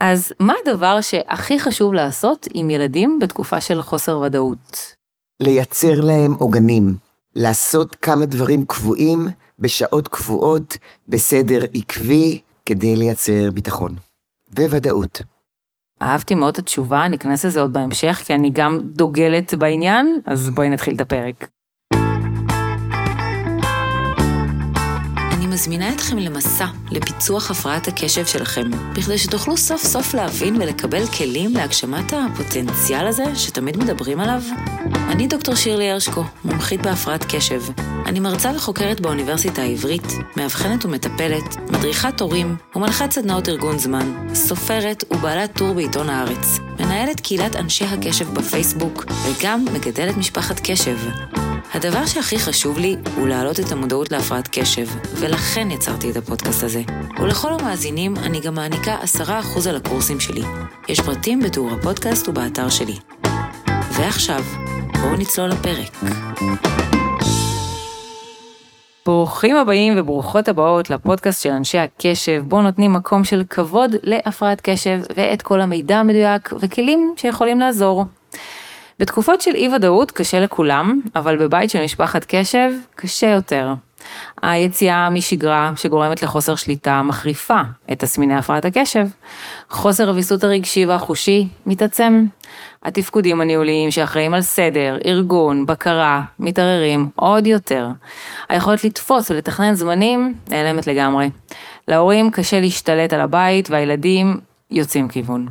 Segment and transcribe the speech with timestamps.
[0.00, 4.94] אז מה הדבר שהכי חשוב לעשות עם ילדים בתקופה של חוסר ודאות?
[5.40, 6.96] לייצר להם עוגנים,
[7.34, 9.28] לעשות כמה דברים קבועים,
[9.58, 10.76] בשעות קבועות,
[11.08, 13.94] בסדר עקבי, כדי לייצר ביטחון.
[14.58, 15.22] וודאות.
[16.02, 20.68] אהבתי מאוד את התשובה, ניכנס לזה עוד בהמשך, כי אני גם דוגלת בעניין, אז בואי
[20.68, 21.48] נתחיל את הפרק.
[25.56, 32.12] מזמינה אתכם למסע לפיצוח הפרעת הקשב שלכם, בכדי שתוכלו סוף סוף להבין ולקבל כלים להגשמת
[32.12, 34.42] הפוטנציאל הזה שתמיד מדברים עליו.
[35.08, 37.62] אני דוקטור שירלי הרשקו, מומחית בהפרעת קשב.
[38.06, 45.56] אני מרצה וחוקרת באוניברסיטה העברית, מאבחנת ומטפלת, מדריכת הורים ומנחת סדנאות ארגון זמן, סופרת ובעלת
[45.56, 50.96] טור בעיתון הארץ, מנהלת קהילת אנשי הקשב בפייסבוק, וגם מגדלת משפחת קשב.
[51.74, 56.82] הדבר שהכי חשוב לי הוא להעלות את המודעות להפרעת קשב, ולכן יצרתי את הפודקאסט הזה.
[57.20, 60.42] ולכל המאזינים אני גם מעניקה 10% על הקורסים שלי.
[60.88, 62.98] יש פרטים בתיאור הפודקאסט ובאתר שלי.
[63.92, 64.44] ועכשיו,
[64.92, 65.96] בואו נצלול לפרק.
[69.06, 75.00] ברוכים הבאים וברוכות הבאות לפודקאסט של אנשי הקשב, בו נותנים מקום של כבוד להפרעת קשב
[75.16, 78.04] ואת כל המידע המדויק וכלים שיכולים לעזור.
[78.98, 83.74] בתקופות של אי ודאות קשה לכולם, אבל בבית של משפחת קשב קשה יותר.
[84.42, 87.60] היציאה משגרה שגורמת לחוסר שליטה מחריפה
[87.92, 89.06] את תסמיני הפרעת הקשב.
[89.70, 92.26] חוסר הוויסות הרגשי והחושי מתעצם.
[92.86, 97.88] התפקודים הניהוליים שאחראים על סדר, ארגון, בקרה, מתערערים עוד יותר.
[98.48, 101.30] היכולת לתפוס ולתכנן זמנים נעלמת לגמרי.
[101.88, 105.46] להורים קשה להשתלט על הבית והילדים יוצאים כיוון.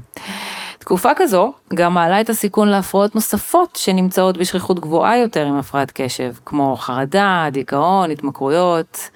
[0.80, 6.34] תקופה כזו גם מעלה את הסיכון להפרעות נוספות שנמצאות בשכיחות גבוהה יותר עם הפרעת קשב,
[6.46, 9.10] כמו חרדה, דיכאון, התמכרויות.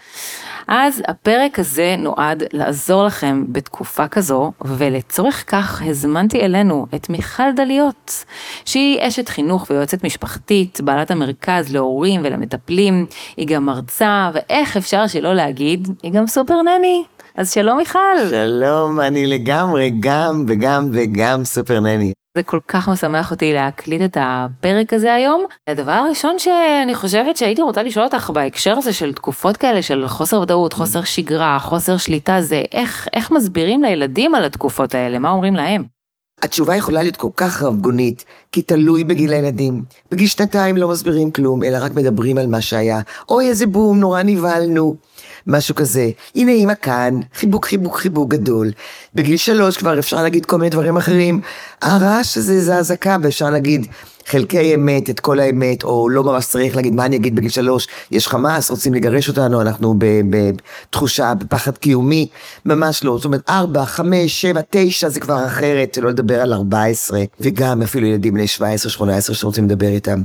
[0.71, 8.25] אז הפרק הזה נועד לעזור לכם בתקופה כזו, ולצורך כך הזמנתי אלינו את מיכל דליות,
[8.65, 13.05] שהיא אשת חינוך ויועצת משפחתית, בעלת המרכז להורים ולמטפלים,
[13.37, 17.03] היא גם מרצה, ואיך אפשר שלא להגיד, היא גם סופר נני.
[17.35, 18.29] אז שלום מיכל.
[18.29, 22.13] שלום, אני לגמרי גם וגם וגם סופר נני.
[22.39, 25.45] זה כל כך משמח אותי להקליט את הפרק הזה היום.
[25.67, 30.41] הדבר הראשון שאני חושבת שהייתי רוצה לשאול אותך בהקשר הזה של תקופות כאלה של חוסר
[30.41, 35.55] ודאות, חוסר שגרה, חוסר שליטה, זה איך, איך מסבירים לילדים על התקופות האלה, מה אומרים
[35.55, 35.83] להם?
[36.43, 39.83] התשובה יכולה להיות כל כך רבגונית, כי תלוי בגיל הילדים.
[40.11, 42.99] בגיל שנתיים לא מסבירים כלום, אלא רק מדברים על מה שהיה.
[43.29, 44.95] אוי, איזה בום, נורא נבהלנו.
[45.49, 46.09] משהו כזה.
[46.35, 48.71] הנה אימא כאן, חיבוק חיבוק חיבוק גדול.
[49.15, 51.41] בגיל שלוש כבר אפשר להגיד כל מיני דברים אחרים.
[51.81, 53.87] הרעש הזה זה אזעקה, ואפשר להגיד
[54.25, 57.87] חלקי אמת, את כל האמת, או לא ממש צריך להגיד מה אני אגיד בגיל שלוש,
[58.11, 59.95] יש חמאס, רוצים לגרש אותנו, אנחנו
[60.29, 62.27] בתחושה, בפחד קיומי,
[62.65, 63.17] ממש לא.
[63.17, 67.81] זאת אומרת, ארבע, חמש, שבע, תשע זה כבר אחרת, שלא לדבר על ארבע עשרה, וגם
[67.81, 70.21] אפילו ילדים בני שבע עשרה, שמונה עשרה שרוצים לדבר איתם.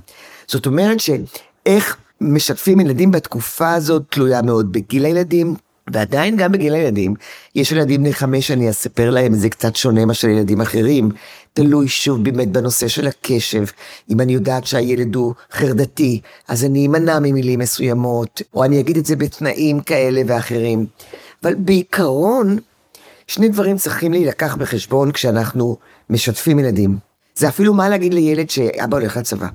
[0.46, 5.54] זאת אומרת שאיך משתפים ילדים בתקופה הזאת תלויה מאוד בגיל הילדים,
[5.92, 7.14] ועדיין גם בגיל הילדים,
[7.54, 11.10] יש ילדים בני חמש שאני אספר להם, זה קצת שונה מאשר ילדים אחרים.
[11.52, 13.64] תלוי שוב באמת בנושא של הקשב.
[14.10, 19.06] אם אני יודעת שהילד הוא חרדתי, אז אני אמנע ממילים מסוימות, או אני אגיד את
[19.06, 20.86] זה בתנאים כאלה ואחרים.
[21.42, 22.58] אבל בעיקרון,
[23.26, 25.76] שני דברים צריכים להילקח בחשבון כשאנחנו
[26.10, 26.96] משתפים ילדים.
[27.36, 29.48] זה אפילו מה להגיד לילד שאבא הולך לצבא.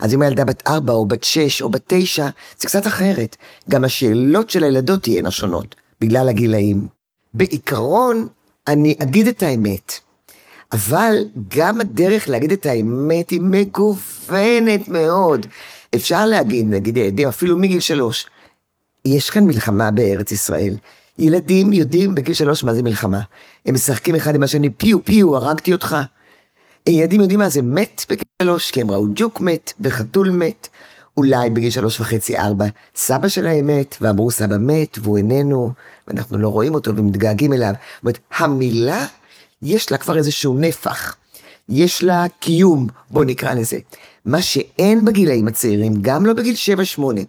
[0.00, 2.28] אז אם הילדה בת ארבע או בת שש או בת תשע,
[2.58, 3.36] זה קצת אחרת.
[3.70, 6.86] גם השאלות של הילדות תהיינה שונות, בגלל הגילאים.
[7.34, 8.28] בעיקרון,
[8.68, 9.92] אני אגיד את האמת.
[10.72, 11.14] אבל
[11.48, 15.46] גם הדרך להגיד את האמת היא מגוונת מאוד.
[15.94, 18.26] אפשר להגיד, נגיד ילדים, אפילו מגיל שלוש,
[19.04, 20.76] יש כאן מלחמה בארץ ישראל.
[21.18, 23.20] ילדים יודעים בגיל שלוש מה זה מלחמה.
[23.66, 25.96] הם משחקים אחד עם השני, פיו פיו, הרגתי אותך.
[26.90, 30.68] ילדים יודעים מה זה מת בגיל שלוש, כי הם ראו ג'וק מת וחתול מת.
[31.16, 32.64] אולי בגיל שלוש וחצי ארבע,
[32.96, 35.72] סבא שלהם מת, ואמרו סבא מת והוא איננו,
[36.08, 37.72] ואנחנו לא רואים אותו ומתגעגעים אליו.
[37.72, 39.06] זאת אומרת, המילה,
[39.62, 41.16] יש לה כבר איזשהו נפח.
[41.68, 43.78] יש לה קיום, בוא נקרא לזה.
[44.24, 47.20] מה שאין בגילאים הצעירים, גם לא בגיל שבע שמונה,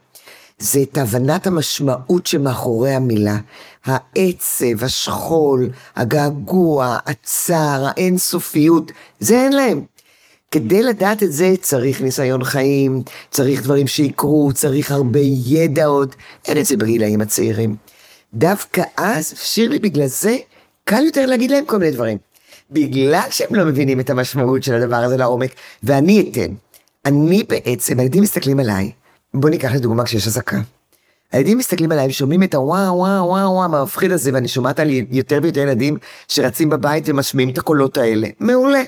[0.62, 3.38] זה את הבנת המשמעות שמאחורי המילה.
[3.86, 9.82] העצב, השכול, הגעגוע, הצער, האינסופיות, זה אין להם.
[10.52, 16.16] כדי לדעת את זה צריך ניסיון חיים, צריך דברים שיקרו, צריך הרבה ידע עוד,
[16.48, 17.76] אין את זה בגילאים הצעירים.
[18.34, 20.38] דווקא אז, שירלי, בגלל זה,
[20.84, 22.18] קל יותר להגיד להם כל מיני דברים.
[22.72, 25.52] בגלל שהם לא מבינים את המשמעות של הדבר הזה לעומק,
[25.84, 26.54] ואני אתן.
[27.06, 28.92] אני בעצם, הילדים מסתכלים עליי,
[29.34, 30.58] בוא ניקח לדוגמה כשיש אזעקה.
[31.32, 35.40] הילדים מסתכלים עליי, שומעים את הוואו וואו וואו וואו המפחיד הזה, ואני שומעת על יותר
[35.44, 35.98] ויותר ילדים
[36.28, 38.28] שרצים בבית ומשמיעים את הקולות האלה.
[38.40, 38.84] מעולה.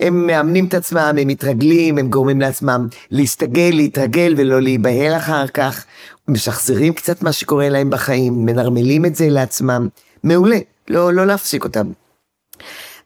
[0.00, 5.84] הם מאמנים את עצמם, הם מתרגלים, הם גורמים לעצמם להסתגל, להתרגל ולא להיבהל אחר כך.
[6.28, 9.88] משחזרים קצת מה שקורה להם בחיים, מנרמלים את זה לעצמם.
[10.24, 10.58] מעולה,
[10.88, 11.86] לא, לא להפסיק אותם.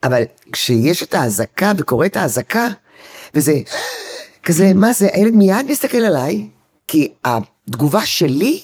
[0.03, 2.67] אבל כשיש את האזעקה וקורית האזעקה,
[3.33, 3.53] וזה
[4.49, 6.47] כזה, מה זה, הילד מיד מסתכל עליי,
[6.87, 8.61] כי התגובה שלי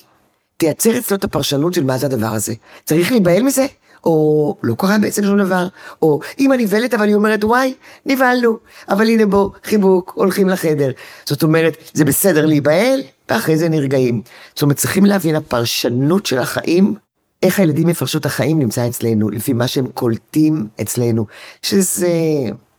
[0.57, 2.53] תייצר אצלו את הפרשנות של מה זה הדבר הזה.
[2.85, 3.65] צריך להיבהל מזה?
[4.03, 5.67] או לא קרה בעצם שום דבר,
[6.01, 7.73] או אמא נבהלת אבל היא אומרת וואי,
[8.05, 8.57] נבהלנו,
[8.89, 10.91] אבל הנה בוא, חיבוק, הולכים לחדר.
[11.25, 14.21] זאת אומרת, זה בסדר להיבהל, ואחרי זה נרגעים.
[14.53, 16.95] זאת אומרת, צריכים להבין הפרשנות של החיים,
[17.43, 21.25] איך הילדים יפרשו את החיים נמצא אצלנו, לפי מה שהם קולטים אצלנו,
[21.61, 22.11] שזה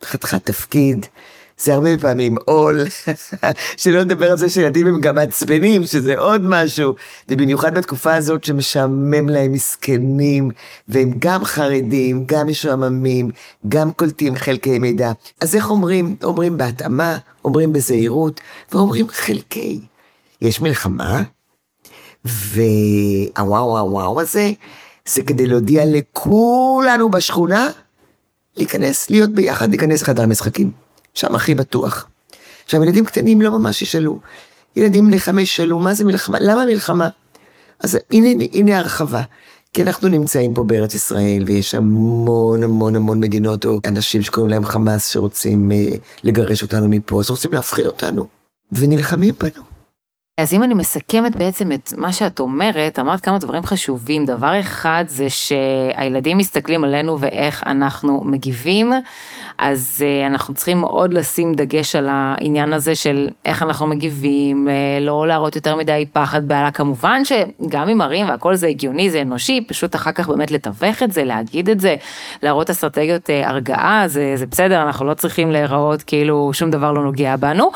[0.04, 1.06] חתיכת תפקיד.
[1.58, 2.80] זה הרבה פעמים עול,
[3.76, 6.94] שלא לדבר על זה שילדים הם גם מעצבנים, שזה עוד משהו,
[7.28, 10.50] ובמיוחד בתקופה הזאת שמשעמם להם מסכנים,
[10.88, 13.30] והם גם חרדים, גם משועממים,
[13.68, 15.12] גם קולטים חלקי מידע.
[15.40, 16.16] אז איך אומרים?
[16.22, 18.40] אומרים בהתאמה, אומרים בזהירות,
[18.72, 19.80] ואומרים חלקי.
[20.40, 21.22] יש מלחמה,
[22.24, 24.52] והוואו וואו הזה,
[25.08, 27.68] זה כדי להודיע לכולנו בשכונה,
[28.56, 30.85] להיכנס, להיות ביחד, להיכנס לחדר משחקים.
[31.16, 32.06] שם הכי בטוח.
[32.64, 34.18] עכשיו, ילדים קטנים לא ממש ישאלו.
[34.76, 36.38] ילדים בני חמש ישאלו, מה זה מלחמה?
[36.40, 37.08] למה מלחמה?
[37.80, 39.22] אז הנה, הנה, הרחבה.
[39.74, 44.64] כי אנחנו נמצאים פה בארץ ישראל, ויש המון המון המון מדינות, או אנשים שקוראים להם
[44.64, 45.88] חמאס, שרוצים אה,
[46.24, 48.26] לגרש אותנו מפה, אז רוצים להפחיד אותנו,
[48.72, 49.62] ונלחמים בנו.
[50.40, 54.26] אז אם אני מסכמת בעצם את מה שאת אומרת, אמרת כמה דברים חשובים.
[54.26, 58.92] דבר אחד זה שהילדים מסתכלים עלינו ואיך אנחנו מגיבים,
[59.58, 65.04] אז uh, אנחנו צריכים מאוד לשים דגש על העניין הזה של איך אנחנו מגיבים, uh,
[65.04, 66.70] לא להראות יותר מדי פחד בעלה.
[66.70, 71.12] כמובן שגם עם ערים והכל זה הגיוני, זה אנושי, פשוט אחר כך באמת לתווך את
[71.12, 71.96] זה, להגיד את זה,
[72.42, 77.02] להראות אסטרטגיות uh, הרגעה, זה, זה בסדר, אנחנו לא צריכים להיראות כאילו שום דבר לא
[77.04, 77.70] נוגע בנו.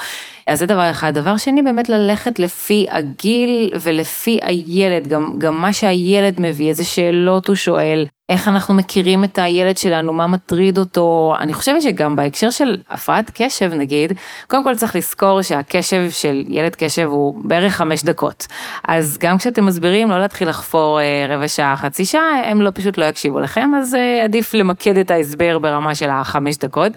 [0.46, 1.14] אז זה דבר אחד.
[1.14, 7.48] דבר שני, באמת ללכת לפי הגיל ולפי הילד, גם, גם מה שהילד מביא, איזה שאלות
[7.48, 11.34] הוא שואל, איך אנחנו מכירים את הילד שלנו, מה מטריד אותו.
[11.40, 14.12] אני חושבת שגם בהקשר של הפרעת קשב נגיד,
[14.46, 18.46] קודם כל צריך לזכור שהקשב של ילד קשב הוא בערך חמש דקות.
[18.88, 22.98] אז גם כשאתם מסבירים לא להתחיל לחפור אה, רבע שעה, חצי שעה, הם לא פשוט
[22.98, 26.92] לא יקשיבו לכם, אז אה, עדיף למקד את ההסבר ברמה של החמש דקות.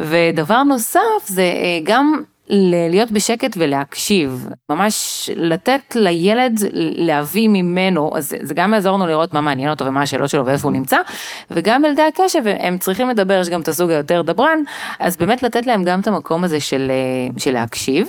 [0.00, 2.22] ודבר נוסף זה אה, גם
[2.90, 9.40] להיות בשקט ולהקשיב, ממש לתת לילד להביא ממנו, אז זה גם יעזור לנו לראות מה
[9.40, 10.96] מעניין אותו ומה השאלות שלו ואיפה הוא נמצא,
[11.50, 14.58] וגם ילדי הקשב, הם צריכים לדבר, יש גם את הסוג היותר דברן,
[14.98, 16.92] אז באמת לתת להם גם את המקום הזה של,
[17.38, 18.06] של להקשיב.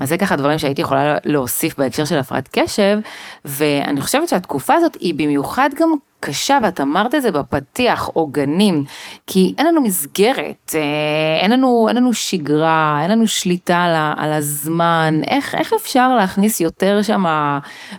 [0.00, 2.98] אז זה ככה דברים שהייתי יכולה להוסיף בהקשר של הפרעת קשב,
[3.44, 5.88] ואני חושבת שהתקופה הזאת היא במיוחד גם
[6.20, 8.84] קשה, ואת אמרת את זה בפתיח, עוגנים,
[9.26, 14.32] כי אין לנו מסגרת, אה, אין לנו, אין לנו שגרה, אין לנו שליטה על, על
[14.32, 17.24] הזמן, איך, איך אפשר להכניס יותר שם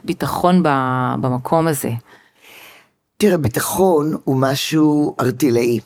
[0.04, 0.64] ביטחון
[1.22, 1.90] במקום הזה?
[3.18, 5.80] תראה, ביטחון הוא משהו ארטילאי,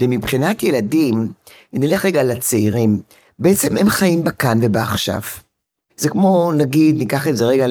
[0.00, 1.28] ומבחינת ילדים,
[1.72, 3.00] נלך רגע לצעירים,
[3.38, 5.20] בעצם הם חיים בכאן ובעכשיו.
[6.02, 7.66] זה כמו, נגיד, ניקח את זה רגע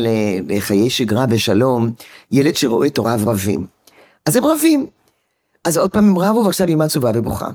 [0.48, 1.92] לחיי שגרה ושלום,
[2.31, 3.66] ילד שרואה את הוריו רבים.
[4.25, 4.86] אז הם רבים.
[5.63, 7.50] אז עוד פעם הם רבו ועכשיו אמא עצובה ובוכה.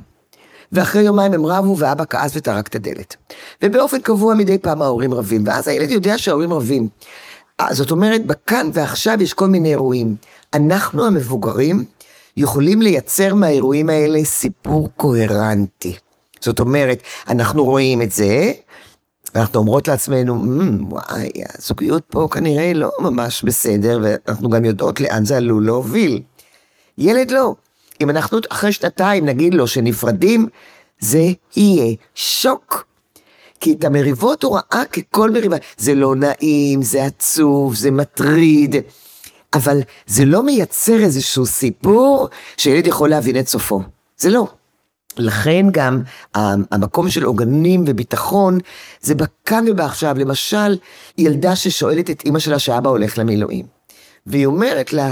[0.73, 3.16] ואחרי יומיים הם רבו ואבא כעס וטרק את הדלת.
[3.62, 6.88] ובאופן קבוע מדי פעם ההורים רבים, ואז הילד יודע שההורים רבים.
[7.61, 10.16] אה, זאת אומרת, בכאן ועכשיו יש כל מיני אירועים.
[10.54, 11.85] אנחנו המבוגרים
[12.37, 15.97] יכולים לייצר מהאירועים האלה סיפור קוהרנטי.
[16.40, 18.52] זאת אומרת, אנחנו רואים את זה,
[19.37, 20.45] ואנחנו אומרות לעצמנו,
[20.88, 26.23] וואי, הזוגיות פה כנראה לא ממש בסדר, ואנחנו גם יודעות לאן זה עלול להוביל.
[26.99, 27.55] ילד לא.
[28.00, 30.47] אם אנחנו אחרי שנתיים נגיד לו שנפרדים,
[31.00, 31.23] זה
[31.57, 32.87] יהיה שוק.
[33.61, 35.57] כי את המריבות הוא ראה ככל מריבה.
[35.76, 38.76] זה לא נעים, זה עצוב, זה מטריד,
[39.55, 43.81] אבל זה לא מייצר איזשהו סיפור שילד יכול להבין את סופו.
[44.19, 44.47] זה לא.
[45.18, 46.02] לכן גם
[46.70, 48.58] המקום של עוגנים וביטחון
[49.00, 50.16] זה בכאן ובעכשיו.
[50.18, 50.76] למשל,
[51.18, 53.66] ילדה ששואלת את אימא שלה שאבא הולך למילואים,
[54.26, 55.11] והיא אומרת לה,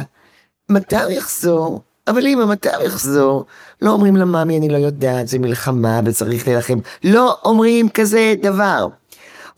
[0.68, 1.82] מתי הוא יחזור?
[2.08, 3.44] אבל אמא, מתי הוא יחזור?
[3.82, 6.78] לא אומרים לה, ממי, אני לא יודעת, זה מלחמה וצריך להילחם.
[7.04, 8.88] לא אומרים כזה דבר.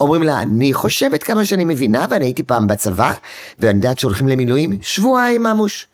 [0.01, 3.13] אומרים לה, אני חושבת כמה שאני מבינה, ואני הייתי פעם בצבא,
[3.59, 5.87] ואני יודעת שהולכים למילואים, שבועיים ממוש.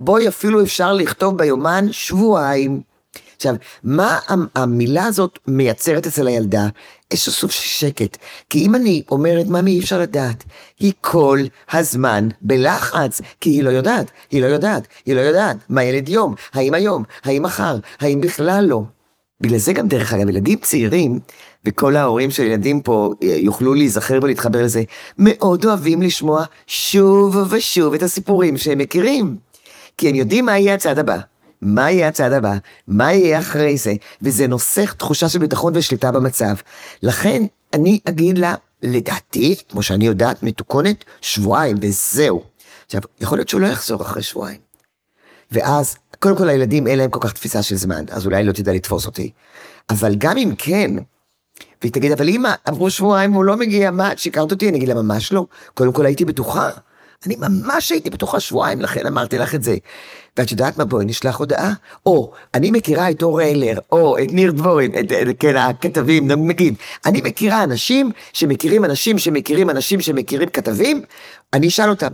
[0.00, 2.93] בואי, אפילו אפשר לכתוב ביומן שבועיים.
[3.36, 4.18] עכשיו, מה
[4.54, 6.68] המילה הזאת מייצרת אצל הילדה?
[7.10, 8.16] איזשהו סוג של שקט.
[8.50, 10.44] כי אם אני אומרת, ממי, אי אפשר לדעת,
[10.80, 11.38] היא כל
[11.72, 16.34] הזמן בלחץ, כי היא לא יודעת, היא לא יודעת, היא לא יודעת, מה ילד יום,
[16.52, 18.82] האם היום, האם מחר, האם בכלל לא.
[19.40, 21.18] בגלל זה גם, דרך אגב, ילדים צעירים,
[21.64, 24.82] וכל ההורים של ילדים פה אה, יוכלו להיזכר ולהתחבר לזה,
[25.18, 29.36] מאוד אוהבים לשמוע שוב ושוב את הסיפורים שהם מכירים.
[29.98, 31.18] כי הם יודעים מה יהיה הצעד הבא.
[31.64, 32.54] מה יהיה הצעד הבא,
[32.88, 36.54] מה יהיה אחרי זה, וזה נוסח תחושה של ביטחון ושליטה במצב.
[37.02, 37.42] לכן,
[37.72, 42.42] אני אגיד לה, לדעתי, כמו שאני יודעת, מתוקונת, שבועיים, וזהו.
[42.86, 44.60] עכשיו, יכול להיות שהוא לא יחזור אחרי שבועיים.
[45.50, 48.72] ואז, קודם כל הילדים אין להם כל כך תפיסה של זמן, אז אולי לא תדע
[48.72, 49.30] לתפוס אותי.
[49.90, 50.90] אבל גם אם כן,
[51.82, 54.68] והיא תגיד, אבל אמא, עברו שבועיים והוא לא מגיע, מה, שיקרת אותי?
[54.68, 55.46] אני אגיד לה, ממש לא.
[55.74, 56.70] קודם כל הייתי בטוחה.
[57.26, 59.76] אני ממש הייתי בטוחה שבועיים, לכן אמרתי לך את זה.
[60.36, 61.72] ואת יודעת מה, בואי נשלח הודעה.
[62.06, 66.74] או, אני מכירה את אור אילר, או את ניר דבורין, את, את, כן, הכתבים, נגיד.
[67.06, 71.02] אני מכירה אנשים שמכירים אנשים שמכירים אנשים שמכירים כתבים,
[71.52, 72.12] אני אשאל אותם.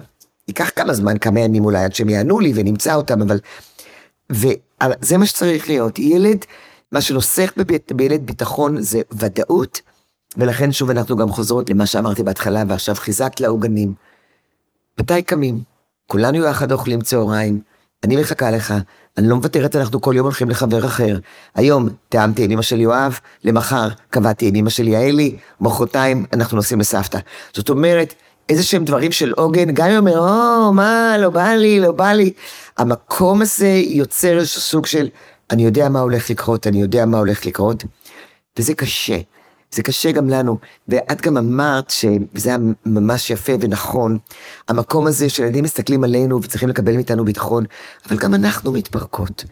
[0.48, 3.38] ייקח כמה זמן, כמה ימים אולי, עד שהם יענו לי ונמצא אותם, אבל...
[4.30, 5.98] וזה מה שצריך להיות.
[5.98, 6.44] ילד,
[6.92, 9.80] מה שנוסח בבית, בילד ביטחון זה ודאות,
[10.36, 13.94] ולכן שוב אנחנו גם חוזרות למה שאמרתי בהתחלה, ועכשיו חיזקת לעוגנים.
[15.00, 15.60] מתי קמים?
[16.06, 17.60] כולנו יחד אוכלים צהריים,
[18.04, 18.74] אני מחכה לך,
[19.18, 21.18] אני לא מוותרת, אנחנו כל יום הולכים לחבר אחר.
[21.54, 26.80] היום תיאמתי עם אמא של יואב, למחר קבעתי עם אמא של יעלי, מחרתיים אנחנו נוסעים
[26.80, 27.18] לסבתא.
[27.52, 28.14] זאת אומרת,
[28.48, 32.12] איזה שהם דברים של עוגן, גם אם אומר, או, מה, לא בא לי, לא בא
[32.12, 32.32] לי.
[32.78, 35.08] המקום הזה יוצר איזשהו סוג של,
[35.50, 37.84] אני יודע מה הולך לקרות, אני יודע מה הולך לקרות,
[38.58, 39.18] וזה קשה.
[39.70, 40.58] זה קשה גם לנו,
[40.88, 44.18] ואת גם אמרת שזה היה ממש יפה ונכון,
[44.68, 47.64] המקום הזה שילדים מסתכלים עלינו וצריכים לקבל מאיתנו ביטחון,
[48.08, 49.44] אבל גם אנחנו מתפרקות.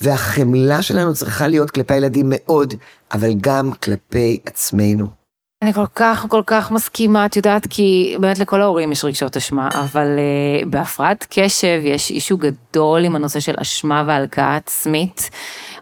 [0.00, 2.74] והחמלה שלנו צריכה להיות כלפי הילדים מאוד,
[3.12, 5.22] אבל גם כלפי עצמנו.
[5.62, 9.68] אני כל כך כל כך מסכימה, את יודעת, כי באמת לכל ההורים יש רגשות אשמה,
[9.72, 15.30] אבל uh, בהפרעת קשב יש אישו גדול עם הנושא של אשמה והלקאה עצמית.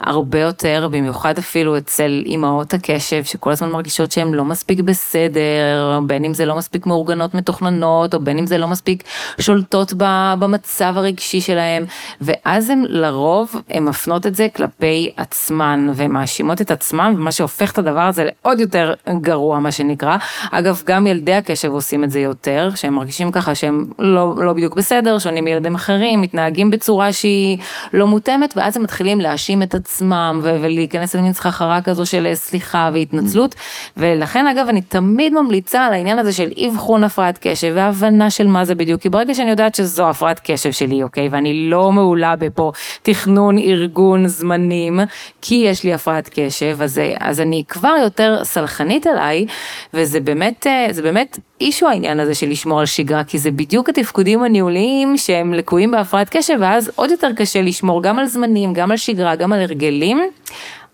[0.01, 6.25] הרבה יותר, במיוחד אפילו אצל אימהות הקשב, שכל הזמן מרגישות שהן לא מספיק בסדר, בין
[6.25, 9.03] אם זה לא מספיק מאורגנות מתוכננות, או בין אם זה לא מספיק
[9.39, 9.93] שולטות
[10.39, 11.85] במצב הרגשי שלהן,
[12.21, 17.79] ואז הן לרוב, הן מפנות את זה כלפי עצמן, ומאשימות את עצמן, ומה שהופך את
[17.79, 20.17] הדבר הזה לעוד יותר גרוע, מה שנקרא.
[20.51, 24.75] אגב, גם ילדי הקשב עושים את זה יותר, שהם מרגישים ככה שהם לא, לא בדיוק
[24.75, 27.59] בסדר, שונים מילדים אחרים, מתנהגים בצורה שהיא
[27.93, 29.90] לא מותאמת, ואז הם מתחילים להאשים את.
[29.91, 33.55] עצמם ו- ולהיכנס למין סחרחרה כזו של אה, סליחה והתנצלות.
[33.97, 38.65] ולכן אגב אני תמיד ממליצה על העניין הזה של אבחון הפרעת קשב והבנה של מה
[38.65, 39.01] זה בדיוק.
[39.01, 41.29] כי ברגע שאני יודעת שזו הפרעת קשב שלי אוקיי?
[41.29, 45.01] ואני לא מעולה בפה תכנון ארגון זמנים
[45.43, 49.47] כי יש לי הפרעת קשב אז, אה, אז אני כבר יותר סלחנית עליי
[49.95, 53.89] וזה באמת אה, זה באמת אישו העניין הזה של לשמור על שגרה, כי זה בדיוק
[53.89, 58.91] התפקודים הניהוליים שהם לקויים בהפרעת קשב, ואז עוד יותר קשה לשמור גם על זמנים, גם
[58.91, 60.21] על שגרה, גם על הרגלים.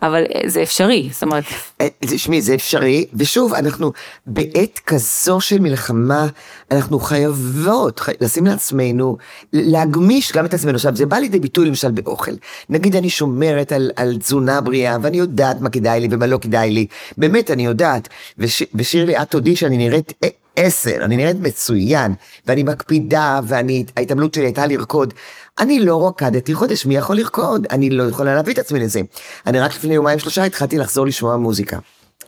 [0.03, 1.45] אבל אה, זה אפשרי, זאת אומרת...
[1.81, 3.93] אה, תשמעי, זה אפשרי, ושוב, אנחנו
[4.27, 6.27] בעת כזו של מלחמה,
[6.71, 8.13] אנחנו חייבות חי...
[8.21, 9.17] לשים לעצמנו,
[9.53, 10.75] להגמיש גם את עצמנו.
[10.75, 12.33] עכשיו, זה בא לידי ביטוי למשל באוכל.
[12.69, 16.71] נגיד אני שומרת על, על תזונה בריאה, ואני יודעת מה כדאי לי ומה לא כדאי
[16.71, 16.87] לי.
[17.19, 18.09] באמת, אני יודעת.
[18.39, 18.63] וש...
[18.75, 20.13] ושירלי, את תודי שאני נראית...
[20.57, 22.15] עשר, אני נראית מצוין,
[22.47, 25.15] ואני מקפידה, ואני, ההתעמלות שלי הייתה לרקוד.
[25.59, 27.67] אני לא רקדתי חודש, מי יכול לרקוד?
[27.71, 29.01] אני לא יכולה להביא את עצמי לזה.
[29.47, 31.79] אני רק לפני יומיים שלושה התחלתי לחזור לשמוע מוזיקה.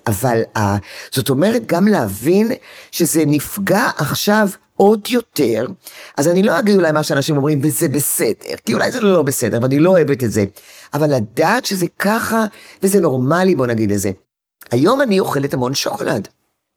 [0.07, 0.61] אבל uh,
[1.13, 2.53] זאת אומרת גם להבין
[2.91, 5.67] שזה נפגע עכשיו עוד יותר,
[6.17, 9.59] אז אני לא אגיד אולי מה שאנשים אומרים וזה בסדר, כי אולי זה לא בסדר
[9.63, 10.45] ואני לא אוהבת את זה,
[10.95, 12.45] אבל לדעת שזה ככה
[12.83, 14.11] וזה נורמלי בוא נגיד את זה.
[14.71, 16.29] היום אני אוכלת המון שוקולד.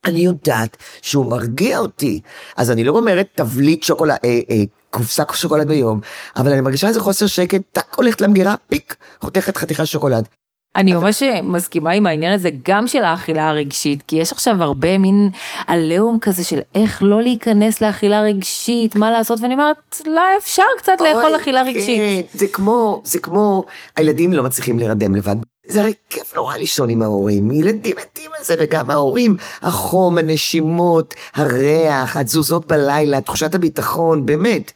[0.05, 2.21] אני יודעת שהוא מרגיע אותי.
[2.57, 5.99] אז אני לא אומרת תבליט שוקולד, אה, אה, קופסה שוקולד ביום,
[6.35, 10.27] אבל אני מרגישה איזה חוסר שקט, טאק הולכת למגירה, פיק, חותכת חתיכה שוקולד.
[10.75, 15.29] אני ממש מסכימה עם העניין הזה גם של האכילה הרגשית, כי יש עכשיו הרבה מין
[15.67, 21.01] עליהום כזה של איך לא להיכנס לאכילה רגשית, מה לעשות, ואני אומרת, לא אפשר קצת
[21.01, 21.99] לאכול אכילה רגשית.
[22.31, 23.63] כן, זה כמו, זה כמו,
[23.95, 25.35] הילדים לא מצליחים להירדם לבד.
[25.67, 31.13] זה הרי כיף נורא לישון עם ההורים, ילדים מתים על זה, וגם ההורים, החום, הנשימות,
[31.35, 34.71] הריח, התזוזות בלילה, תחושת הביטחון, באמת.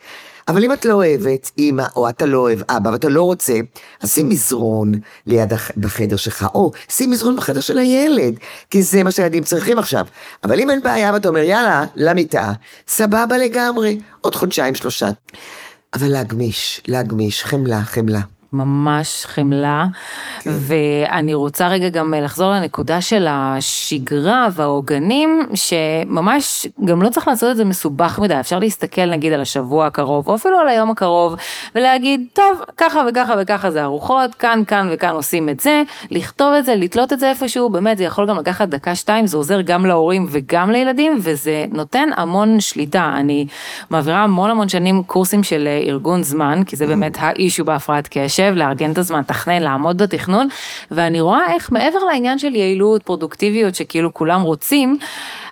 [0.48, 3.54] אבל אם את לא אוהבת אימא, או אתה לא אוהב אבא, ואתה לא רוצה,
[4.02, 4.92] אז שים מזרון
[5.28, 5.72] ליד הח...
[5.78, 8.34] בחדר שלך, או שים מזרון בחדר של הילד,
[8.70, 10.06] כי זה מה שהילדים צריכים עכשיו.
[10.44, 12.54] אבל אם אין בעיה ואתה אומר, יאללה, למיטה,
[12.88, 15.10] סבבה לגמרי, עוד חודשיים, שלושה.
[15.94, 18.22] אבל להגמיש, להגמיש, חמלה, חמלה.
[18.56, 19.86] ממש חמלה,
[20.42, 20.50] כן.
[20.54, 27.58] ואני רוצה רגע גם לחזור לנקודה של השגרה והעוגנים, שממש גם לא צריך לעשות את
[27.58, 31.36] זה מסובך מדי, אפשר להסתכל נגיד על השבוע הקרוב, או אפילו על היום הקרוב,
[31.76, 36.66] ולהגיד, טוב, ככה וככה וככה זה ארוחות, כאן, כאן וכאן עושים את זה, לכתוב את
[36.66, 39.86] זה, לתלות את זה איפשהו, באמת זה יכול גם לקחת דקה שתיים, זה עוזר גם
[39.86, 43.14] להורים וגם לילדים, וזה נותן המון שליטה.
[43.18, 43.48] אני
[43.90, 48.92] מעבירה המון המון שנים קורסים של ארגון זמן, כי זה באמת האישו בהפרעת קשב, לארגן
[48.92, 50.48] את הזמן, תכנן, לעמוד בתכנון,
[50.92, 54.98] ואני רואה איך מעבר לעניין של יעילות, פרודוקטיביות, שכאילו כולם רוצים,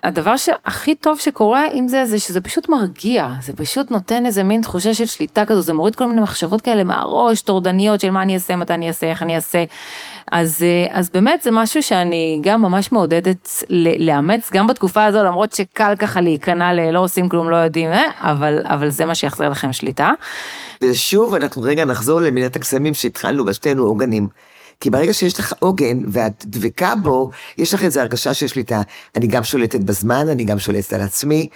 [0.04, 4.62] הדבר שהכי טוב שקורה עם זה, זה שזה פשוט מרגיע, זה פשוט נותן איזה מין
[4.62, 8.34] תחושה של שליטה כזו, זה מוריד כל מיני מחשבות כאלה מהראש, טורדניות של מה אני
[8.34, 9.64] אעשה, מתי אני אעשה, איך אני אעשה.
[10.32, 13.48] אז, אה, אז באמת זה משהו שאני גם ממש מעודדת
[13.98, 18.10] לאמץ, גם בתקופה הזו, למרות שקל ככה להיכנע ללא עושים כלום, לא יודעים, אה?
[18.18, 20.10] אבל, אבל זה מה שיחזיר לכם שליטה.
[20.82, 24.28] ושוב, אנחנו רגע נחזור למילת הקסמים שהתחלנו בשתינו עוגנים.
[24.84, 28.82] כי ברגע שיש לך עוגן ואת דבקה בו, יש לך איזו הרגשה של שליטה.
[29.16, 31.48] אני גם שולטת בזמן, אני גם שולטת על עצמי,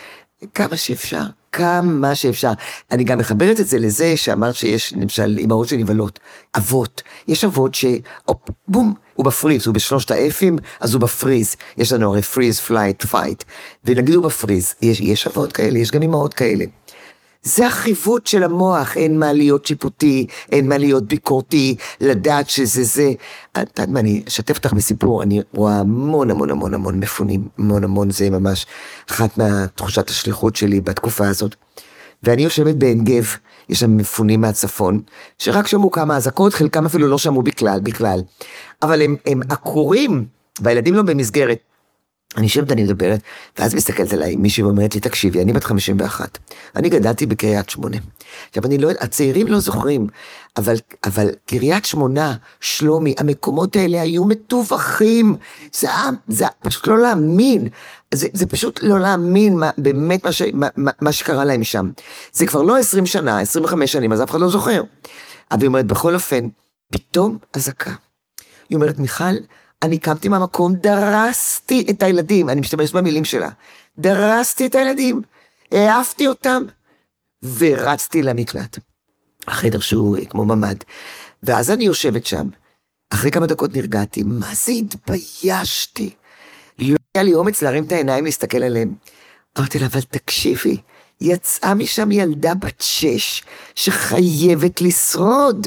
[0.54, 2.52] כמה שאפשר, כמה שאפשר.
[2.90, 6.18] אני גם מחברת את זה לזה שאמרת שיש למשל אימהות שנבהלות,
[6.56, 7.02] אבות.
[7.28, 7.84] יש אבות ש...
[8.24, 11.56] הופ, בום, הוא ב freeze, הוא בשלושת ה F-ים, אז הוא ב freeze.
[11.76, 13.44] יש לנו הרי freeze, flight, fight.
[13.84, 16.64] ונגיד הוא ב freeze, יש, יש אבות כאלה, יש גם אימהות כאלה.
[17.42, 23.12] זה החיווט של המוח, אין מה להיות שיפוטי, אין מה להיות ביקורתי, לדעת שזה זה.
[23.52, 27.84] את יודעת מה, אני אשתף אותך בסיפור, אני רואה המון המון המון המון מפונים, המון
[27.84, 28.66] המון זה ממש
[29.10, 31.54] אחת מהתחושת השליחות שלי בתקופה הזאת.
[32.22, 33.26] ואני יושבת בעין גב,
[33.68, 35.00] יש שם מפונים מהצפון,
[35.38, 38.20] שרק שמעו כמה אזעקות, חלקם אפילו לא שמעו בכלל, בכלל.
[38.82, 40.24] אבל הם, הם עקורים,
[40.60, 41.58] והילדים לא במסגרת.
[42.36, 43.20] אני יושבת, אני מדברת,
[43.58, 46.38] ואז מסתכלת עליי מישהי ואומרת לי, תקשיבי, אני בת 51,
[46.76, 47.96] אני גדלתי בקריית שמונה.
[48.48, 50.06] עכשיו, אני לא, הצעירים לא זוכרים,
[50.56, 55.36] אבל, אבל קריית שמונה, שלומי, המקומות האלה היו מטווחים.
[55.72, 55.88] זה,
[56.28, 57.68] זה פשוט לא להאמין.
[58.14, 60.68] זה, זה פשוט לא להאמין מה, באמת מה, ש, מה,
[61.00, 61.90] מה שקרה להם שם.
[62.32, 64.82] זה כבר לא 20 שנה, 25 שנים, אז אף אחד לא זוכר.
[65.50, 66.48] אבל היא אומרת, בכל אופן,
[66.92, 67.92] פתאום אזעקה.
[68.68, 69.34] היא אומרת, מיכל,
[69.82, 73.48] אני קמתי מהמקום, דרסתי את הילדים, אני משתמש במילים שלה,
[73.98, 75.22] דרסתי את הילדים,
[75.72, 76.62] העפתי אותם,
[77.58, 78.78] ורצתי למקלט.
[79.46, 80.76] החדר שהוא כמו ממ"ד.
[81.42, 82.48] ואז אני יושבת שם,
[83.10, 86.14] אחרי כמה דקות נרגעתי, מה זה התביישתי?
[86.78, 88.94] לא היה לי אומץ להרים את העיניים להסתכל עליהם.
[89.58, 90.76] אמרתי לה, אבל תקשיבי,
[91.20, 95.66] יצאה משם ילדה בת שש שחייבת לשרוד.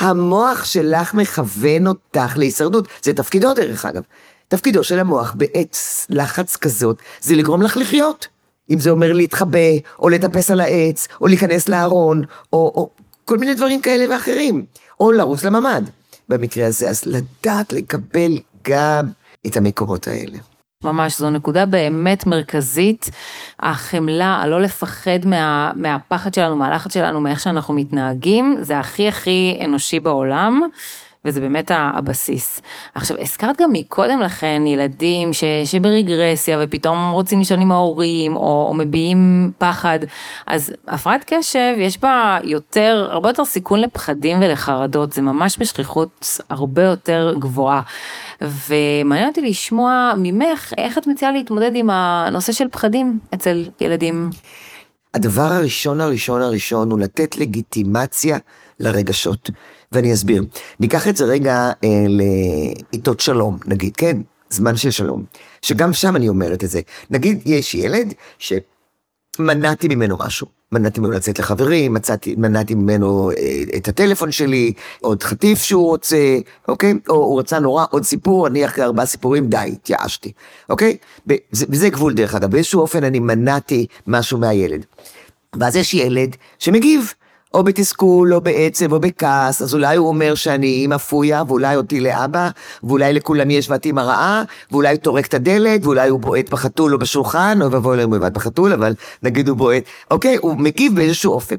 [0.00, 2.88] המוח שלך מכוון אותך להישרדות.
[3.02, 4.02] זה תפקידו דרך אגב.
[4.48, 5.76] תפקידו של המוח בעת
[6.10, 8.28] לחץ כזאת, זה לגרום לך לחיות.
[8.70, 9.58] אם זה אומר להתחבא,
[9.98, 12.90] או לטפס על העץ, או להיכנס לארון, או, או
[13.24, 14.64] כל מיני דברים כאלה ואחרים.
[15.00, 15.82] או לרוץ לממ"ד.
[16.28, 19.06] במקרה הזה, אז לדעת לקבל גם
[19.46, 20.38] את המקומות האלה.
[20.84, 23.10] ממש, זו נקודה באמת מרכזית,
[23.58, 30.00] החמלה, הלא לפחד מה, מהפחד שלנו, מהלחץ שלנו, מאיך שאנחנו מתנהגים, זה הכי הכי אנושי
[30.00, 30.60] בעולם.
[31.24, 32.60] וזה באמת הבסיס.
[32.94, 38.74] עכשיו, הזכרת גם מקודם לכן ילדים ש, שברגרסיה ופתאום רוצים לישון עם ההורים או, או
[38.74, 39.98] מביעים פחד,
[40.46, 46.82] אז הפרעת קשב יש בה יותר, הרבה יותר סיכון לפחדים ולחרדות, זה ממש בשכיחות הרבה
[46.82, 47.80] יותר גבוהה.
[48.40, 54.30] ומעניין אותי לשמוע ממך איך את מציעה להתמודד עם הנושא של פחדים אצל ילדים.
[55.14, 58.38] הדבר הראשון הראשון הראשון הוא לתת לגיטימציה
[58.80, 59.50] לרגשות.
[59.92, 60.44] ואני אסביר.
[60.80, 64.16] ניקח את זה רגע אה, לעיתות שלום, נגיד, כן?
[64.50, 65.24] זמן של שלום.
[65.62, 66.80] שגם שם אני אומרת את זה.
[67.10, 70.46] נגיד, יש ילד שמנעתי ממנו משהו.
[70.72, 76.38] מנעתי ממנו לצאת לחברים, מצאתי, מנעתי ממנו אה, את הטלפון שלי, עוד חטיף שהוא רוצה,
[76.68, 76.94] אוקיי?
[77.08, 80.32] או הוא רצה נורא עוד סיפור, אני אחרי ארבעה סיפורים, די, התייאשתי,
[80.68, 80.96] אוקיי?
[81.26, 84.86] וזה, וזה גבול דרך אגב, באיזשהו אופן אני מנעתי משהו מהילד.
[85.56, 87.12] ואז יש ילד שמגיב,
[87.54, 92.00] או בתסכול, או בעצב, או בכעס, אז אולי הוא אומר שאני אימא פויה, ואולי אותי
[92.00, 92.50] לאבא,
[92.82, 96.94] ואולי לכולם יש ואת אימא רעה, ואולי הוא טורק את הדלת, ואולי הוא בועט בחתול
[96.94, 99.82] או בשולחן, או ואבוי הוא יבעט בחתול, אבל נגיד הוא בועט.
[100.10, 101.56] אוקיי, הוא מגיב באיזשהו אופן.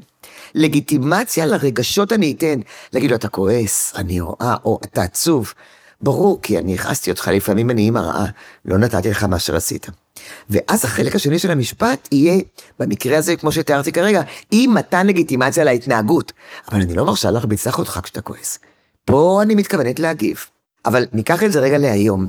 [0.54, 2.60] לגיטימציה לרגשות אני אתן,
[2.92, 5.52] להגיד לו, אתה כועס, אני רואה, או אתה עצוב.
[6.00, 8.26] ברור, כי אני הכעסתי אותך, לפעמים אני אימא רעה,
[8.64, 10.01] לא נתתי לך מה שרצית.
[10.50, 12.40] ואז החלק השני של המשפט יהיה,
[12.78, 16.32] במקרה הזה, כמו שתיארתי כרגע, אי מתן לגיטימציה להתנהגות.
[16.70, 17.44] אבל אני לא מרשה לך
[17.78, 18.58] אותך כשאתה כועס.
[19.04, 20.36] פה אני מתכוונת להגיב.
[20.84, 22.28] אבל ניקח את זה רגע להיום.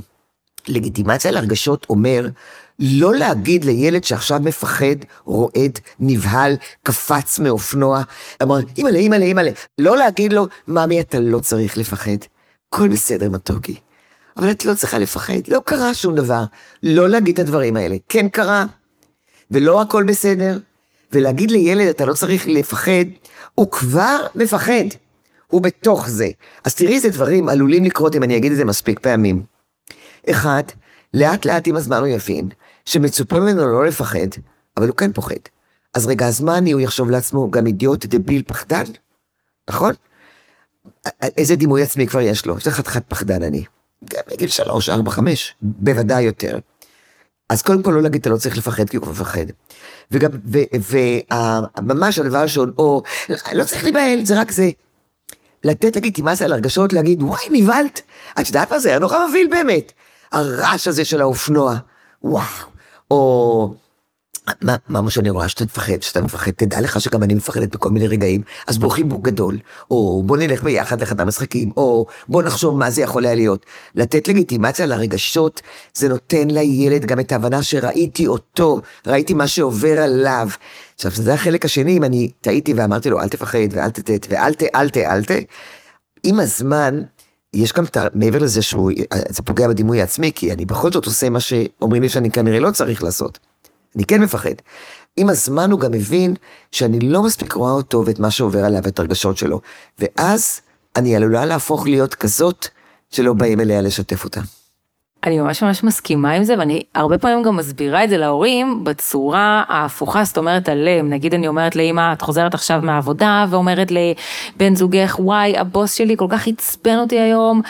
[0.67, 2.27] לגיטימציה להרגשות אומר
[2.79, 8.01] לא להגיד לילד שעכשיו מפחד, רועד, נבהל, קפץ מאופנוע,
[8.43, 12.17] אמר, אימא'לה, אימא'לה, אימא'לה, לא להגיד לו, ממי, אתה לא צריך לפחד.
[12.73, 13.75] הכל בסדר, מתוקי.
[14.38, 16.43] אבל את לא צריכה לפחד, לא קרה שום דבר.
[16.84, 17.96] לא להגיד את הדברים האלה.
[18.10, 18.65] כן קרה,
[19.52, 20.60] ולא הכל בסדר.
[21.12, 23.06] ולהגיד לילד, אתה לא צריך לפחד,
[23.56, 24.86] הוא כבר מפחד.
[25.48, 26.28] הוא בתוך זה.
[26.63, 29.43] אז תראי איזה דברים עלולים לקרות אם אני אגיד את זה מספיק פעמים.
[30.30, 30.63] אחד,
[31.13, 32.50] לאט לאט עם הזמן הוא יבין
[32.86, 34.28] שמצופה ממנו לא לפחד,
[34.78, 35.36] אבל הוא כן פוחד.
[35.93, 38.84] אז רגע, אז מה אני, הוא יחשוב לעצמו, גם אידיוט, דביל, פחדן?
[39.69, 39.93] נכון?
[41.22, 42.60] איזה דימוי עצמי כבר יש לו?
[42.60, 43.63] זה חתיכת פחדן אני.
[44.10, 46.60] גם בגיל שלוש, ארבע, חמש, בוודאי יותר.
[47.50, 49.46] אז קודם כל לא להגיד, אתה לא צריך לפחד כי הוא מפחד.
[50.12, 53.04] וגם, וממש הדבר הראשון, או,
[53.54, 54.70] לא צריך להיבהל, זה רק זה.
[55.63, 58.02] לתת לגיטימציה הרגשות, להגיד, וואי, נבהלת.
[58.39, 59.92] את יודעת מה זה היה נורא מבהיל באמת.
[60.32, 61.76] הרעש הזה של האופנוע,
[62.24, 62.44] וואו.
[63.12, 63.74] או
[64.62, 68.08] מה, מה שאני רואה שאתה מפחד, שאתה מפחד, תדע לך שגם אני מפחדת בכל מיני
[68.08, 69.58] רגעים, אז בוא חיבוק גדול,
[69.91, 73.65] או בוא נלך ביחד לחדר משחקים, או בוא נחשוב מה זה יכול היה להיות.
[73.95, 75.62] לתת לגיטימציה לרגשות,
[75.93, 80.49] זה נותן לילד גם את ההבנה שראיתי אותו, ראיתי מה שעובר עליו.
[80.95, 84.63] עכשיו, זה החלק השני, אם אני טעיתי ואמרתי לו, אל תפחד ואל תתת ואל ת,
[84.75, 85.32] אל ת, אל ת,
[86.23, 87.01] עם הזמן,
[87.53, 88.91] יש גם, מעבר לזה שהוא,
[89.29, 92.71] זה פוגע בדימוי העצמי, כי אני בכל זאת עושה מה שאומרים לי שאני כנראה לא
[92.71, 93.39] צריך לעשות.
[93.95, 94.53] אני כן מפחד.
[95.17, 96.36] עם הזמן הוא גם מבין
[96.71, 99.62] שאני לא מספיק רואה אותו ואת מה שעובר עליו ואת הרגשות שלו.
[99.99, 100.62] ואז
[100.95, 102.67] אני עלולה להפוך להיות כזאת
[103.12, 104.41] שלא באים אליה לשתף אותה.
[105.25, 109.63] אני ממש ממש מסכימה עם זה, ואני הרבה פעמים גם מסבירה את זה להורים בצורה
[109.67, 111.09] ההפוכה, זאת אומרת עליהם.
[111.09, 116.27] נגיד אני אומרת לאמא, את חוזרת עכשיו מהעבודה, ואומרת לבן זוגך, וואי, הבוס שלי כל
[116.29, 117.62] כך עצבן אותי היום,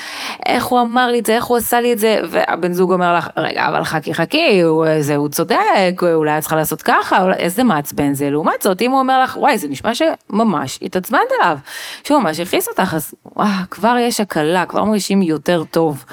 [0.46, 3.16] איך הוא אמר לי את זה, איך הוא עשה לי את זה, והבן זוג אומר
[3.18, 7.36] לך, רגע, אבל חכי חכי, הוא, זה, הוא צודק, אולי את צריכה לעשות ככה, אולי,
[7.36, 8.30] איזה מעצבן זה.
[8.30, 11.58] לעומת זאת, אם הוא אומר לך, וואי, זה נשמע שממש התעצבנת עליו,
[12.04, 16.06] שהוא ממש הכעיס אותך, אז וואו, כבר יש הקלה, כבר מרגישים יותר טוב.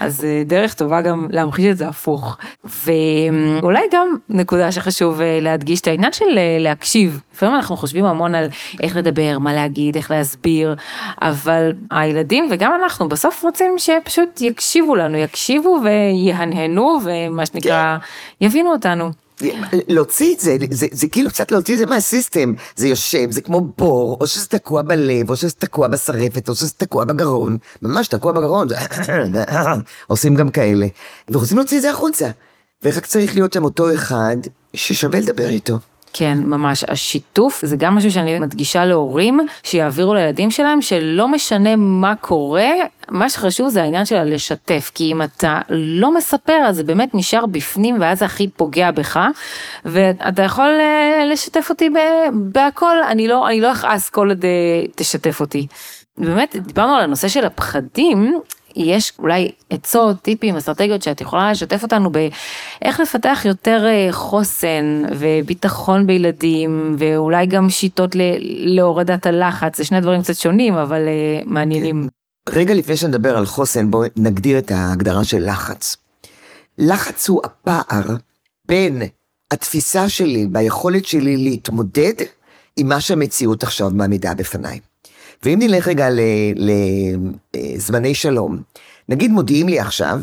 [0.00, 2.36] אז אה, דרך דרך טובה גם להמחיש את זה הפוך.
[2.64, 7.20] ואולי גם נקודה שחשוב אה, להדגיש את העניין של אה, להקשיב.
[7.34, 8.48] לפעמים אנחנו חושבים המון על
[8.82, 10.74] איך לדבר, מה להגיד, איך להסביר,
[11.22, 18.44] אבל הילדים וגם אנחנו בסוף רוצים שפשוט יקשיבו לנו, יקשיבו ויהנהנו ומה שנקרא כן.
[18.46, 19.10] יבינו אותנו.
[19.88, 23.60] להוציא את זה, זה, זה כאילו קצת להוציא את זה מהסיסטם, זה יושב, זה כמו
[23.60, 28.32] בור, או שזה תקוע בלב, או שזה תקוע בשרפת, או שזה תקוע בגרון, ממש תקוע
[28.32, 28.68] בגרון,
[30.06, 30.86] עושים גם כאלה,
[31.30, 32.30] ורוצים להוציא את זה החוצה,
[32.84, 34.36] ורק צריך להיות שם אותו אחד
[34.74, 35.78] ששווה לדבר איתו.
[36.12, 36.84] כן, ממש.
[36.88, 42.70] השיתוף זה גם משהו שאני מדגישה להורים, שיעבירו לילדים שלהם, שלא משנה מה קורה,
[43.08, 47.46] מה שחשוב זה העניין של הלשתף, כי אם אתה לא מספר, אז זה באמת נשאר
[47.46, 49.20] בפנים, ואז זה הכי פוגע בך,
[49.84, 51.90] ואתה יכול אה, לשתף אותי
[52.32, 54.50] בהכל, אני לא, אני לא אכעס כל עוד אה,
[54.96, 55.66] תשתף אותי.
[56.18, 58.40] באמת, דיברנו על הנושא של הפחדים,
[58.76, 66.06] יש אולי עצות, טיפים, אסטרטגיות שאת יכולה לשתף אותנו באיך לפתח יותר אה, חוסן וביטחון
[66.06, 72.08] בילדים, ואולי גם שיטות להורדת הלחץ, זה שני דברים קצת שונים, אבל uh, מעניינים.
[72.48, 75.96] רגע לפני שנדבר על חוסן, בואו נגדיר את ההגדרה של לחץ.
[76.78, 78.16] לחץ הוא הפער
[78.68, 79.02] בין
[79.50, 82.14] התפיסה שלי והיכולת שלי להתמודד
[82.76, 84.80] עם מה שהמציאות עכשיו מעמידה בפניי.
[85.44, 86.08] ואם נלך רגע
[87.54, 88.58] לזמני שלום,
[89.08, 90.20] נגיד מודיעים לי עכשיו,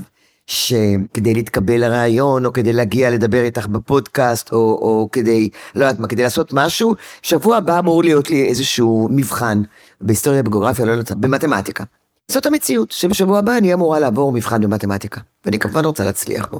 [0.47, 6.07] שכדי להתקבל לרעיון, או כדי להגיע לדבר איתך בפודקאסט, או, או כדי, לא יודעת מה,
[6.07, 9.61] כדי לעשות משהו, שבוע הבא אמור להיות לי איזשהו מבחן
[10.01, 11.83] בהיסטוריה, בגאוגרפיה, לא יודעת, במתמטיקה.
[12.27, 16.59] זאת המציאות, שבשבוע הבא אני אמורה לעבור מבחן במתמטיקה, ואני כמובן רוצה להצליח בו.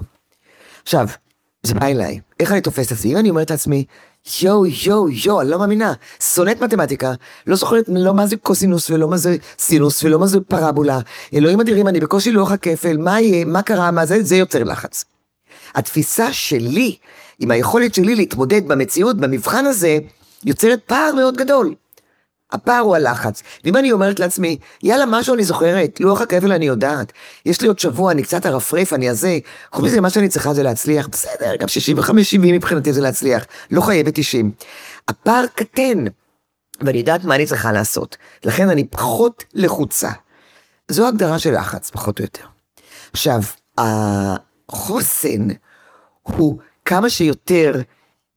[0.83, 1.07] עכשיו,
[1.63, 3.15] זה בא אליי, איך אני תופס את עצמי?
[3.15, 3.85] אני אומרת לעצמי,
[4.41, 5.93] יואו, יואו, יואו, אני לא מאמינה.
[6.33, 7.13] שונאת מתמטיקה,
[7.47, 10.99] לא זוכרת לא מה זה קוסינוס ולא מה זה סינוס ולא מה זה פרבולה.
[11.33, 15.05] אלוהים אדירים, אני בקושי לוח הכפל, מה יהיה, מה קרה, מה זה, זה יוצר לחץ.
[15.75, 16.97] התפיסה שלי,
[17.39, 19.97] עם היכולת שלי להתמודד במציאות, במבחן הזה,
[20.45, 21.73] יוצרת פער מאוד גדול.
[22.51, 23.43] הפער הוא הלחץ.
[23.63, 27.13] ואם אני אומרת לעצמי, יאללה, משהו אני זוכרת, לוח הכפל אני יודעת,
[27.45, 29.39] יש לי עוד שבוע, אני קצת ארפרף, אני הזה,
[29.71, 31.67] חוץ מזה, מה שאני צריכה זה להצליח, בסדר, גם
[31.99, 34.51] 65-70 מבחינתי זה להצליח, לא חייבת 90.
[35.07, 36.05] הפער קטן,
[36.81, 40.09] ואני יודעת מה אני צריכה לעשות, לכן אני פחות לחוצה.
[40.87, 42.45] זו הגדרה של לחץ, פחות או יותר.
[43.13, 43.39] עכשיו,
[43.77, 45.47] החוסן
[46.23, 47.81] הוא כמה שיותר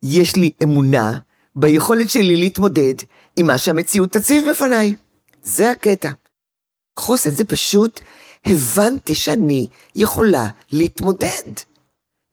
[0.03, 1.18] יש לי אמונה
[1.57, 2.94] ביכולת שלי להתמודד
[3.37, 4.95] עם מה שהמציאות תציב בפניי.
[5.42, 6.11] זה הקטע.
[6.99, 8.01] חוסן זה פשוט
[8.47, 11.53] הבנתי שאני יכולה להתמודד.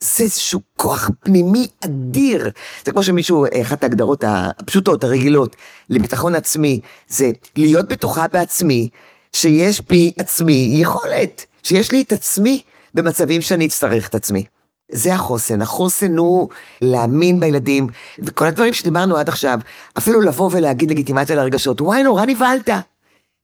[0.04, 2.50] זה איזשהו כוח פנימי אדיר.
[2.86, 5.56] זה כמו שמישהו, אחת ההגדרות הפשוטות, הרגילות,
[5.90, 8.90] לביטחון עצמי, זה להיות בטוחה בעצמי,
[9.34, 12.62] שיש בי עצמי יכולת, שיש לי את עצמי
[12.94, 14.46] במצבים שאני אצטרך את עצמי.
[14.92, 16.50] זה החוסן, החוסן הוא
[16.82, 17.88] להאמין בילדים,
[18.20, 19.60] וכל הדברים שדיברנו עד עכשיו,
[19.98, 22.70] אפילו לבוא ולהגיד לגיטימציה לרגשות, וואי, נורא נבהלת.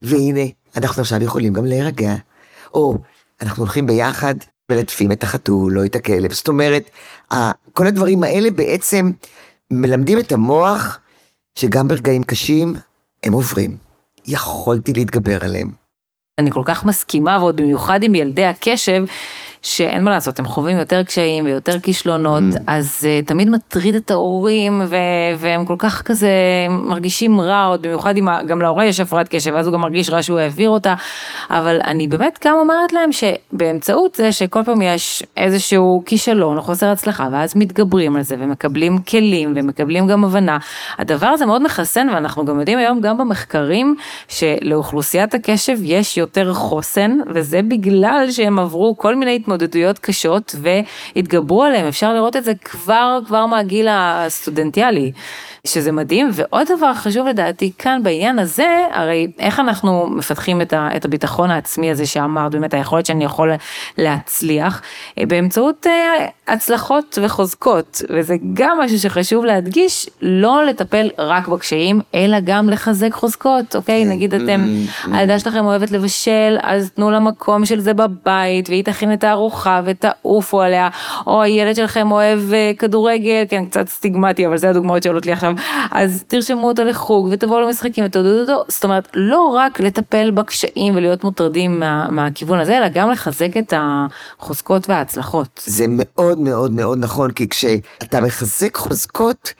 [0.01, 0.41] והנה,
[0.77, 2.15] אנחנו עכשיו יכולים גם להירגע.
[2.73, 2.97] או,
[3.41, 4.36] אנחנו הולכים ביחד
[4.71, 6.34] מלטפים את החתול או את הכלב.
[6.34, 6.89] זאת אומרת,
[7.73, 9.12] כל הדברים האלה בעצם
[9.71, 10.99] מלמדים את המוח
[11.55, 12.75] שגם ברגעים קשים
[13.23, 13.77] הם עוברים.
[14.27, 15.71] יכולתי להתגבר עליהם.
[16.39, 19.03] אני כל כך מסכימה, ועוד במיוחד עם ילדי הקשב,
[19.65, 22.60] שאין מה לעשות, הם חווים יותר קשיים ויותר כישלונות, mm.
[22.67, 24.95] אז uh, תמיד מטריד את ההורים, ו-
[25.38, 26.30] והם כל כך כזה
[26.69, 30.23] מרגישים רע, עוד במיוחד אם גם להורה יש הפרעת קשב, ואז הוא גם מרגיש רע
[30.23, 30.93] שהוא העביר אותה,
[31.49, 36.88] אבל אני באמת גם אומרת להם שבאמצעות זה שכל פעם יש איזשהו כישלון או חוסר
[36.88, 40.58] הצלחה, ואז מתגברים על זה ומקבלים כלים ומקבלים גם הבנה,
[40.97, 43.95] הדבר הזה מאוד מחסן, ואנחנו גם יודעים היום גם במחקרים,
[44.28, 49.54] שלאוכלוסיית הקשב יש יותר חוסן, וזה בגלל שהם עברו כל מיני התמודדות.
[49.55, 55.11] התמודדויות קשות והתגברו עליהם, אפשר לראות את זה כבר, כבר מהגיל הסטודנטיאלי.
[55.65, 60.89] שזה מדהים, ועוד דבר חשוב לדעתי כאן בעניין הזה, הרי איך אנחנו מפתחים את, ה,
[60.95, 63.51] את הביטחון העצמי הזה שאמרת, באמת היכולת שאני יכול
[63.97, 64.82] להצליח,
[65.17, 72.38] אה, באמצעות אה, הצלחות וחוזקות, וזה גם משהו שחשוב להדגיש, לא לטפל רק בקשיים, אלא
[72.43, 74.04] גם לחזק חוזקות, אוקיי?
[74.04, 74.10] כן.
[74.10, 74.65] נגיד אתם,
[75.12, 79.82] הילדה שלכם אוהבת לבשל, אז תנו לה מקום של זה בבית, והיא תכין את הארוחה
[79.86, 80.89] ותעופו עליה,
[81.28, 85.54] או הילד שלכם אוהב אה, כדורגל, כן, קצת סטיגמטי, אבל זה הדוגמאות שעולות לי עכשיו
[85.91, 91.79] אז תרשמו אותו לחוג ותבואו למשחקים ותודדו, זאת אומרת, לא רק לטפל בקשיים ולהיות מוטרדים
[91.79, 95.61] מה, מהכיוון הזה, אלא גם לחזק את החוזקות וההצלחות.
[95.65, 99.53] זה מאוד מאוד מאוד נכון, כי כשאתה מחזק חוזקות,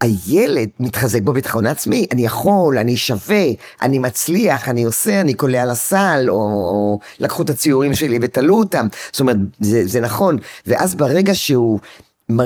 [0.00, 3.44] הילד מתחזק בביטחון העצמי, אני יכול, אני שווה,
[3.82, 8.58] אני מצליח, אני עושה, אני קולע על הסל, או, או לקחו את הציורים שלי ותלו
[8.58, 11.80] אותם, זאת אומרת, זה, זה נכון, ואז ברגע שהוא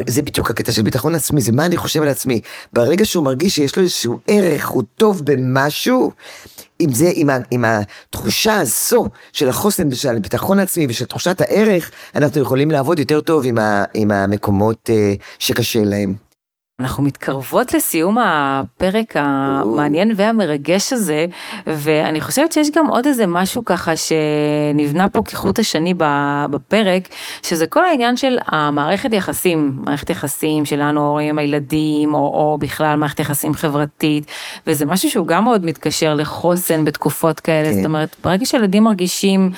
[0.07, 2.41] זה בדיוק הקטע של ביטחון עצמי, זה מה אני חושב על עצמי.
[2.73, 6.13] ברגע שהוא מרגיש שיש לו איזשהו ערך, הוא טוב במשהו,
[6.79, 11.91] עם זה, עם, ה, עם התחושה הזו של החוסן ושל הביטחון העצמי ושל תחושת הערך,
[12.15, 16.28] אנחנו יכולים לעבוד יותר טוב עם, ה, עם המקומות uh, שקשה להם.
[16.81, 21.27] אנחנו מתקרבות לסיום הפרק המעניין והמרגש הזה,
[21.67, 25.95] ואני חושבת שיש גם עוד איזה משהו ככה שנבנה פה כחוט השני
[26.51, 27.09] בפרק,
[27.43, 32.97] שזה כל העניין של המערכת יחסים, מערכת יחסים שלנו הורים עם הילדים, או, או בכלל
[32.97, 34.27] מערכת יחסים חברתית,
[34.67, 37.75] וזה משהו שהוא גם מאוד מתקשר לחוסן בתקופות כאלה, כן.
[37.75, 39.51] זאת אומרת, ברגע שילדים מרגישים,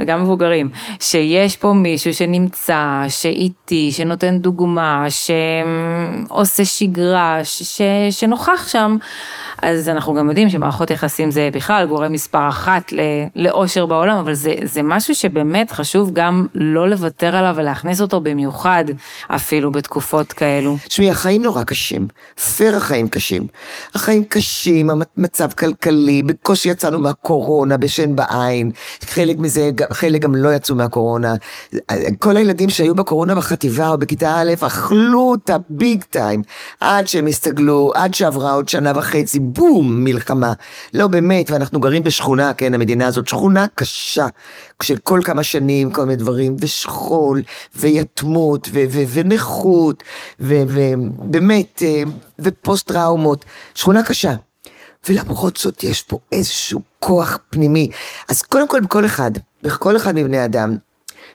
[0.00, 0.68] וגם מבוגרים,
[1.00, 8.96] שיש פה מישהו שנמצא, שאיתי, שנותן דוגמה, שעושה שגרה, ש, שנוכח שם,
[9.62, 12.92] אז אנחנו גם יודעים שמערכות יחסים זה בכלל גורם מספר אחת
[13.36, 18.84] לאושר בעולם, אבל זה, זה משהו שבאמת חשוב גם לא לוותר עליו ולהכניס אותו במיוחד,
[19.28, 20.76] אפילו בתקופות כאלו.
[20.88, 22.08] תשמעי, החיים נורא קשים,
[22.56, 23.46] פייר החיים קשים.
[23.94, 30.74] החיים קשים, המצב כלכלי, בקושי יצאנו מהקורונה בשן בעין, חלק מזה, חלק גם לא יצאו
[30.74, 31.34] מהקורונה.
[32.18, 36.42] כל הילדים שהיו בקורונה בחטיבה או בכיתה א', אכלו אותה ביג טיים.
[36.80, 40.52] עד שהם הסתגלו, עד שעברה עוד שנה וחצי, בום, מלחמה.
[40.94, 44.26] לא באמת, ואנחנו גרים בשכונה, כן, המדינה הזאת שכונה קשה,
[44.82, 47.42] של כל כמה שנים, כל מיני דברים, ושכול,
[47.76, 50.02] ויתמות, ו- ו- ונכות,
[50.40, 52.02] ובאמת, אה,
[52.38, 54.34] ופוסט טראומות, שכונה קשה.
[55.08, 57.90] ולמרות זאת יש פה איזשהו כוח פנימי.
[58.28, 59.30] אז קודם כל בכל אחד,
[59.62, 60.76] בכל אחד מבני אדם,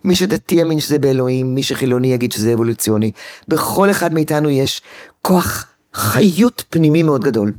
[0.04, 3.12] מי שדתי יאמין שזה באלוהים, מי שחילוני יגיד שזה אבולוציוני.
[3.48, 4.82] בכל אחד מאיתנו יש
[5.22, 7.54] כוח חיות פנימי מאוד גדול.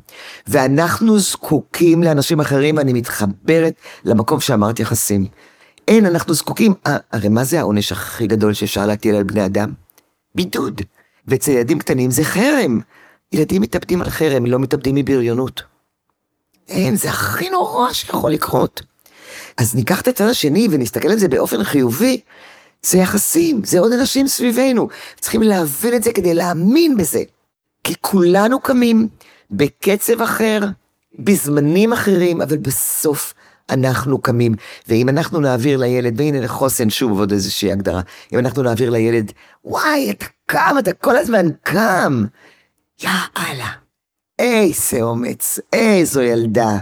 [0.46, 5.26] ואנחנו זקוקים לאנשים אחרים, ואני מתחברת למקום שאמרת יחסים.
[5.88, 9.72] אין, אנחנו זקוקים, אה, הרי מה זה העונש הכי גדול שאפשר להטיל על בני אדם?
[10.34, 10.80] בידוד.
[11.28, 12.80] ואצל ילדים קטנים זה חרם.
[13.32, 15.62] ילדים מתאבדים על חרם, לא מתאבדים מבריונות.
[16.68, 18.82] אין, זה הכי נורא שיכול לקרות.
[19.56, 22.20] אז ניקח את הצד השני ונסתכל על זה באופן חיובי,
[22.82, 24.88] זה יחסים, זה עוד אנשים סביבנו.
[25.20, 27.22] צריכים להבין את זה כדי להאמין בזה.
[27.84, 29.08] כי כולנו קמים
[29.50, 30.60] בקצב אחר,
[31.18, 33.34] בזמנים אחרים, אבל בסוף
[33.70, 34.54] אנחנו קמים.
[34.88, 38.00] ואם אנחנו נעביר לילד, והנה לחוסן, שוב עוד איזושהי הגדרה,
[38.32, 39.32] אם אנחנו נעביר לילד,
[39.64, 42.24] וואי, אתה קם, אתה כל הזמן קם.
[43.02, 43.68] יאללה.
[44.38, 46.78] איזה אומץ, איזו ילדה.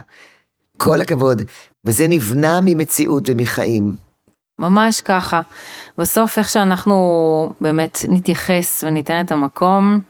[0.76, 1.42] כל הכבוד.
[1.84, 3.96] וזה נבנה ממציאות ומחיים.
[4.58, 5.40] ממש ככה.
[5.98, 10.00] בסוף איך שאנחנו באמת נתייחס וניתן את המקום,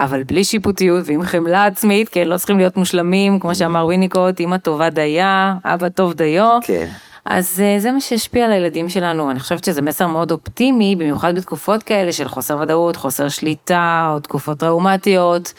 [0.00, 4.56] אבל בלי שיפוטיות ועם חמלה עצמית, כן, לא צריכים להיות מושלמים, כמו שאמר ויניקוט, אמא
[4.56, 6.58] טובה דייה, אבא טוב דיו.
[6.62, 6.86] כן.
[7.24, 11.34] אז אה, זה מה שהשפיע על הילדים שלנו, אני חושבת שזה מסר מאוד אופטימי, במיוחד
[11.34, 15.52] בתקופות כאלה של חוסר ודאות, חוסר שליטה, או תקופות טראומטיות,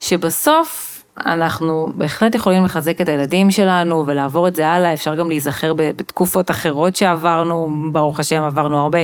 [0.00, 0.94] שבסוף
[1.26, 6.50] אנחנו בהחלט יכולים לחזק את הילדים שלנו ולעבור את זה הלאה, אפשר גם להיזכר בתקופות
[6.50, 8.98] אחרות שעברנו, ברוך השם עברנו הרבה,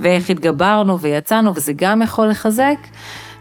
[0.00, 2.76] ואיך התגברנו ויצאנו, וזה גם יכול לחזק.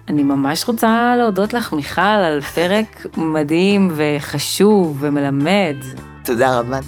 [0.10, 5.76] אני ממש רוצה להודות לך, מיכל, על פרק מדהים וחשוב ומלמד.
[6.24, 6.80] תודה רבה.